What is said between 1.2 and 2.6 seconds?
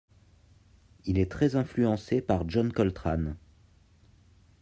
très influencé par